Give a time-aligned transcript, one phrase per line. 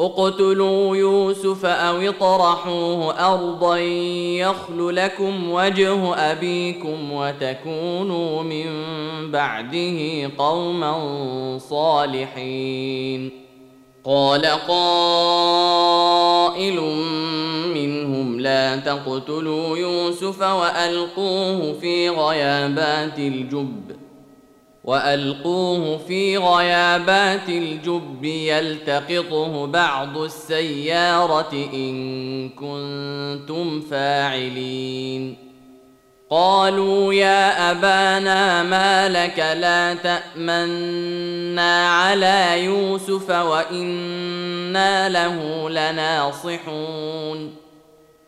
[0.00, 8.66] اقتلوا يوسف أو اطرحوه أرضا يخل لكم وجه أبيكم وتكونوا من
[9.30, 13.30] بعده قوما صالحين.
[14.04, 15.60] قال قائل
[17.74, 24.05] منهم لا تقتلوا يوسف وألقوه في غيابات الجب.
[24.86, 35.36] وألقوه في غيابات الجب يلتقطه بعض السيارة إن كنتم فاعلين.
[36.30, 47.65] قالوا يا أبانا ما لك لا تأمنا على يوسف وإنا له لناصحون.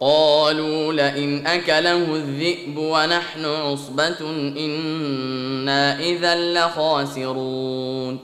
[0.00, 4.20] قالوا لئن أكله الذئب ونحن عصبة
[4.58, 8.18] إنا إذا لخاسرون.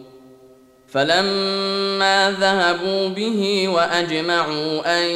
[0.88, 5.06] فلما ذهبوا به وأجمعوا أن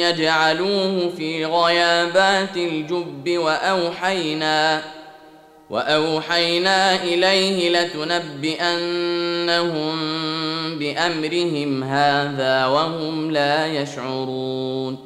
[0.00, 4.82] يجعلوه في غيابات الجب وأوحينا
[5.70, 8.78] وأوحينا إليه لتنبئنهم
[10.78, 15.05] بأمرهم هذا وهم لا يشعرون.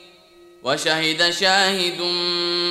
[0.63, 2.01] وشهد شاهد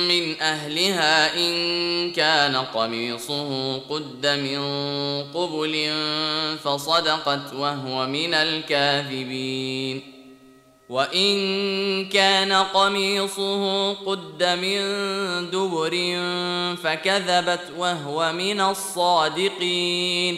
[0.07, 4.61] من أهلها إن كان قميصه قد من
[5.33, 5.93] قبل
[6.63, 10.01] فصدقت وهو من الكاذبين.
[10.89, 14.81] وإن كان قميصه قد من
[15.51, 15.95] دبر
[16.83, 20.37] فكذبت وهو من الصادقين.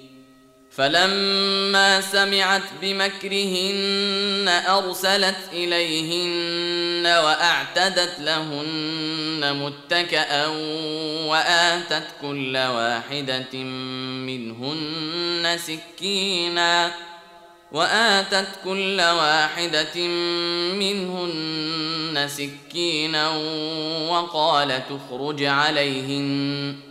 [0.71, 10.47] فلما سمعت بمكرهن أرسلت إليهن وأعتدت لهن متكئا
[11.27, 13.57] وآتت كل واحدة
[14.27, 16.91] منهن سكينا
[17.71, 20.07] وآتت كل واحدة
[20.73, 23.29] منهن سكينا
[24.09, 26.90] وقال تخرج عليهن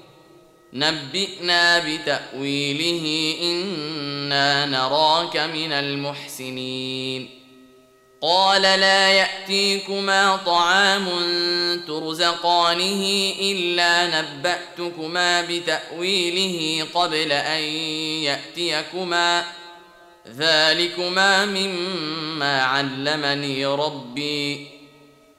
[0.73, 7.29] نبئنا بتأويله إنا نراك من المحسنين.
[8.21, 11.07] قال لا يأتيكما طعام
[11.87, 17.61] ترزقانه إلا نبأتكما بتأويله قبل أن
[18.23, 19.45] يأتيكما.
[20.37, 24.80] ذلكما مما علمني ربي.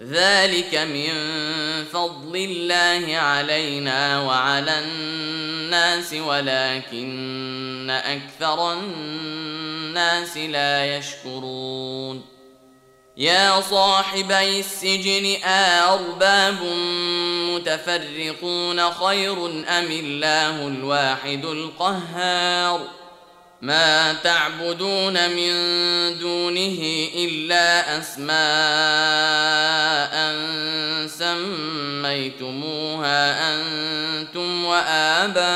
[0.00, 1.12] ذلك من
[1.92, 12.24] فضل الله علينا وعلى الناس ولكن أكثر الناس لا يشكرون.
[13.16, 16.58] يا صاحبي السجن أأرباب
[17.50, 23.05] متفرقون خير أم الله الواحد القهار؟
[23.62, 25.52] ما تعبدون من
[26.18, 28.36] دونه إلا أسماء
[32.26, 33.20] سميتموها
[33.54, 35.46] أنتم وآباؤكم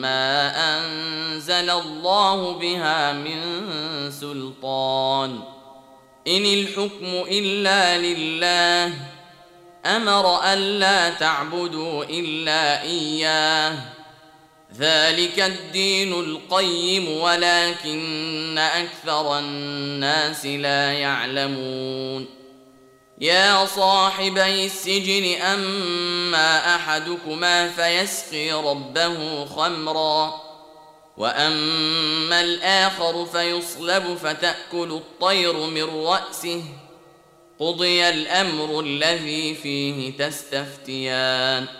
[0.00, 3.40] ما أنزل الله بها من
[4.10, 5.40] سلطان.
[6.26, 8.94] إن الحكم إلا لله
[9.86, 13.99] أمر الا تعبدوا إلا إياه.
[14.80, 22.26] ذلك الدين القيم ولكن أكثر الناس لا يعلمون.
[23.18, 30.40] يا صاحبي السجن أما أحدكما فيسقي ربه خمرا
[31.16, 36.62] وأما الآخر فيصلب فتأكل الطير من رأسه.
[37.58, 41.79] قضي الأمر الذي فيه تستفتيان.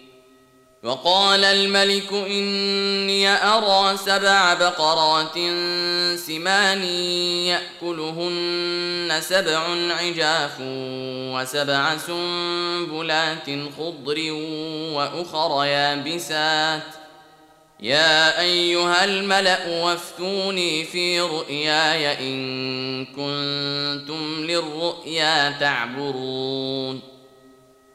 [0.83, 5.33] وقال الملك إني أرى سبع بقرات
[6.19, 6.83] سمان
[7.83, 9.59] يأكلهن سبع
[9.99, 10.57] عجاف
[11.33, 14.31] وسبع سنبلات خضر
[14.93, 16.83] وأخر يابسات.
[17.79, 27.10] يا أيها الملأ وافتوني في رؤياي إن كنتم للرؤيا تعبرون.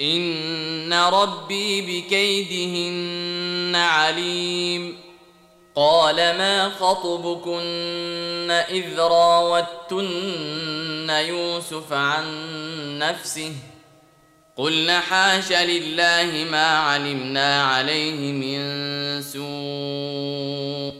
[0.00, 4.98] ان ربي بكيدهن عليم.
[5.76, 10.10] قال ما خطبكن اذ راوتن
[11.10, 12.24] يوسف عن
[12.98, 13.52] نفسه؟
[14.56, 18.60] قلنا حاش لله ما علمنا عليه من
[19.22, 20.99] سوء.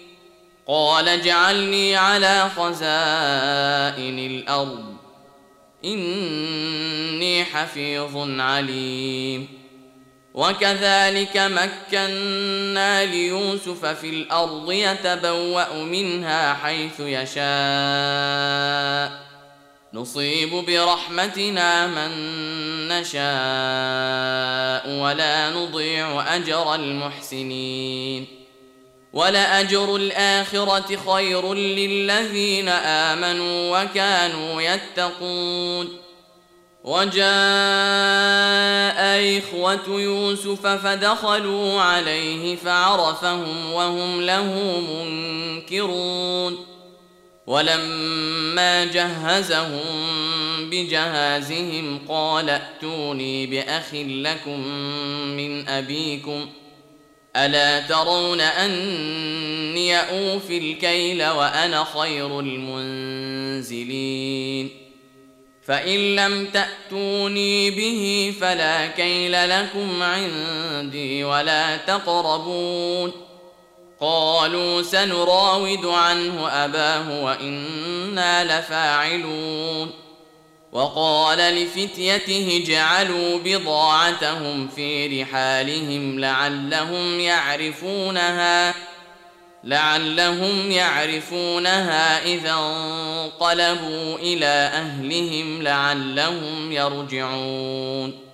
[0.73, 4.95] قال اجعلني على خزائن الأرض.
[5.85, 9.47] إني حفيظ عليم.
[10.33, 17.41] وكذلك مكنا ليوسف في الأرض يتبوأ منها حيث يشاء.
[19.93, 22.11] نصيب برحمتنا من
[22.87, 23.21] نشاء
[25.01, 28.40] ولا نضيع أجر المحسنين.
[29.13, 36.01] ولأجر الآخرة خير للذين آمنوا وكانوا يتقون.
[36.83, 37.21] وجاء
[39.37, 46.65] إخوة يوسف فدخلوا عليه فعرفهم وهم له منكرون.
[47.47, 49.81] ولما جهزهم
[50.69, 54.59] بجهازهم قال ائتوني بأخ لكم
[55.37, 56.49] من أبيكم.
[57.35, 64.01] ألا ترون أني أوفي الكيل وأنا خير المنزلين؟
[65.67, 73.11] فإن لم تأتوني به فلا كيل لكم عندي ولا تقربون.
[73.99, 79.91] قالوا سنراود عنه أباه وإنا لفاعلون.
[80.71, 88.73] وقال لفتيته جعلوا بضاعتهم في رحالهم لعلهم يعرفونها
[89.63, 98.30] لعلهم يعرفونها إذا انقلبوا إلى أهلهم لعلهم يرجعون.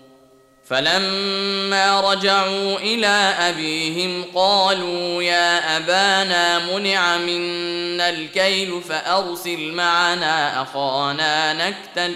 [0.70, 12.16] فلما رجعوا إلى أبيهم قالوا يا أبانا منع منا الكيل فأرسل معنا أخانا نكتل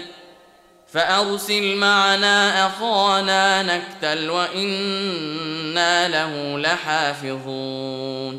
[0.92, 8.38] فأرسل معنا أخانا نكتل وإنا له لحافظون.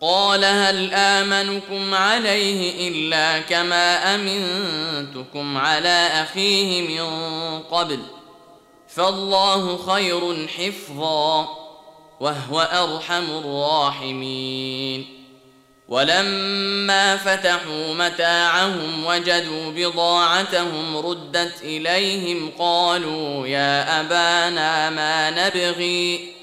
[0.00, 7.08] قال هل آمنكم عليه إلا كما أمنتكم على أخيه من
[7.62, 8.00] قبل؟
[8.96, 11.48] فالله خير حفظا
[12.20, 15.06] وهو أرحم الراحمين.
[15.88, 26.34] ولما فتحوا متاعهم وجدوا بضاعتهم ردت إليهم قالوا يا أبانا ما نبغي.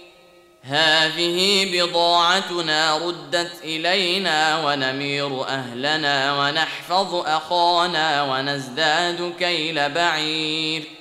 [0.62, 11.01] هذه بضاعتنا ردت إلينا ونمير أهلنا ونحفظ أخانا ونزداد كيل بعير.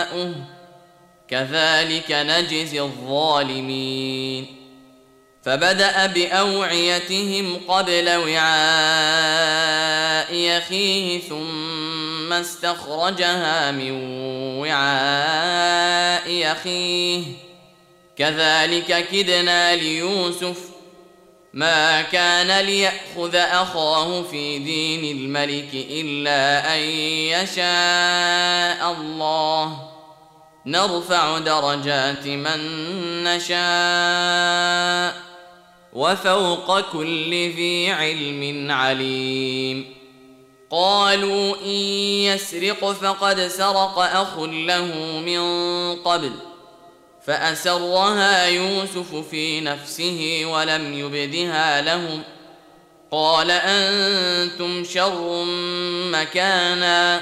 [1.31, 4.61] كذلك نجزي الظالمين.
[5.43, 8.41] فبدأ بأوعيتهم قبل وعاء
[10.57, 13.91] اخيه ثم استخرجها من
[14.59, 17.23] وعاء اخيه
[18.17, 20.57] كذلك كدنا ليوسف
[21.53, 26.79] ما كان ليأخذ أخاه في دين الملك إلا أن
[27.33, 29.90] يشاء الله.
[30.65, 32.59] نرفع درجات من
[33.23, 35.21] نشاء
[35.93, 39.95] وفوق كل ذي علم عليم.
[40.71, 41.69] قالوا إن
[42.25, 44.95] يسرق فقد سرق أخ له
[45.25, 45.41] من
[45.95, 46.33] قبل ۖ
[47.25, 52.23] فأسرها يوسف في نفسه ولم يبدها لهم.
[53.11, 55.45] قال أنتم شر
[56.11, 57.21] مكانا.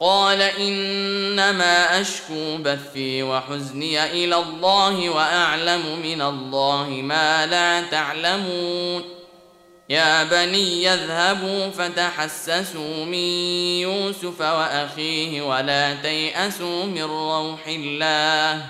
[0.00, 9.04] قال إنما أشكو بثي وحزني إلى الله وأعلم من الله ما لا تعلمون.
[9.88, 13.14] يا بني اذهبوا فتحسسوا من
[13.80, 18.66] يوسف وأخيه ولا تيأسوا من روح الله.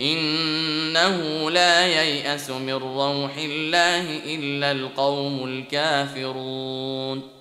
[0.00, 7.37] إنه لا ييأس من روح الله إلا القوم الكافرون.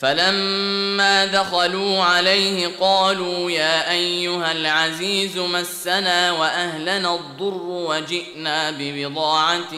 [0.00, 9.74] فلما دخلوا عليه قالوا يا أيها العزيز مسنا وأهلنا الضر وجئنا ببضاعة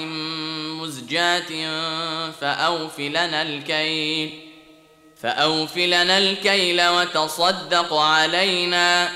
[0.81, 1.51] مزجاة
[2.31, 4.51] فاوف لنا الكيل
[5.23, 9.09] فاوف لنا الكيل وتصدق علينا.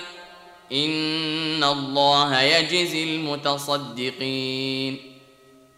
[0.73, 5.14] إن الله يجزي المتصدقين.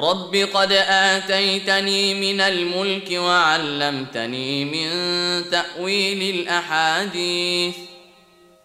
[0.00, 4.90] رب قد اتيتني من الملك وعلمتني من
[5.50, 7.74] تاويل الاحاديث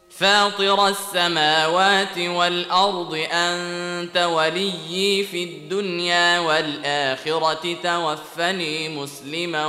[0.09, 9.65] فاطر السماوات والارض انت وليي في الدنيا والاخره توفني مسلما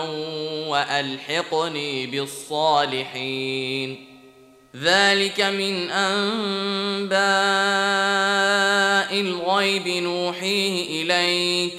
[0.68, 4.05] والحقني بالصالحين
[4.82, 7.20] ذلك من أنباء
[9.20, 11.72] الغيب نوحيه إليك.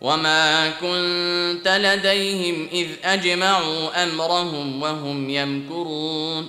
[0.00, 6.48] وما كنت لديهم إذ أجمعوا أمرهم وهم يمكرون.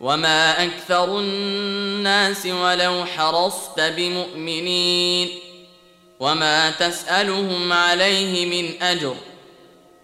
[0.00, 5.28] وما أكثر الناس ولو حرصت بمؤمنين.
[6.20, 9.14] وما تسألهم عليه من أجر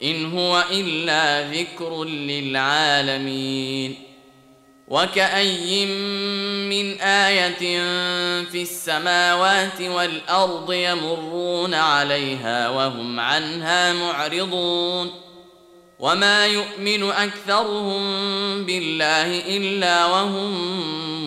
[0.03, 4.12] إن هو إلا ذكر للعالمين.
[4.93, 5.89] وكاين
[6.69, 7.59] من إيه
[8.45, 15.11] في السماوات والارض يمرون عليها وهم عنها معرضون
[15.99, 18.03] وما يؤمن اكثرهم
[18.65, 20.53] بالله الا وهم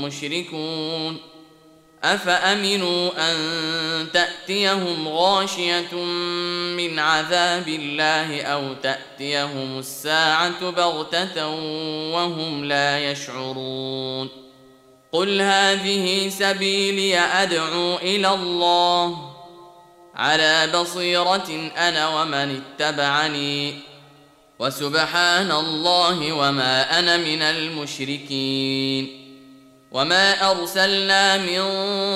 [0.04, 1.18] مشركون
[2.06, 3.38] أفأمنوا أن
[4.14, 5.96] تأتيهم غاشية
[6.76, 11.48] من عذاب الله أو تأتيهم الساعة بغتة
[12.14, 14.30] وهم لا يشعرون؟
[15.12, 19.32] قل هذه سبيلي أدعو إلى الله.
[20.16, 23.80] على بصيرة أنا ومن اتبعني.
[24.60, 29.25] وسبحان الله وما أنا من المشركين.
[29.96, 31.62] وما ارسلنا من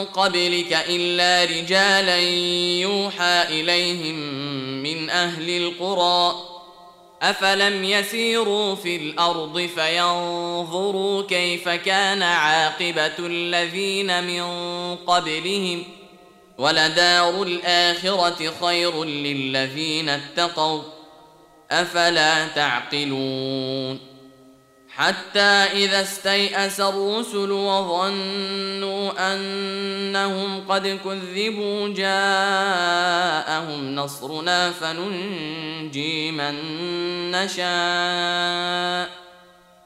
[0.05, 2.19] قبلك الا رجالا
[2.79, 4.15] يوحى اليهم
[4.83, 6.35] من أهل القرى
[7.21, 14.45] افلم يسيروا في الأرض فينظروا كيف كان عاقبه الذين من
[14.95, 15.83] قبلهم
[16.57, 20.81] ولدار الاخره خير للذين اتقوا
[21.71, 24.08] افلا تعقلون
[24.95, 36.55] حتى إذا استيأس الرسل وظنوا أنهم قد كذبوا جاءهم نصرنا فننجي من
[37.31, 39.09] نشاء.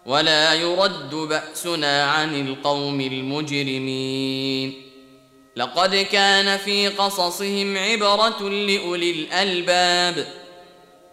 [0.05, 4.73] ولا يرد بأسنا عن القوم المجرمين.
[5.55, 10.42] لقد كان في قصصهم عبرة لأولي الألباب.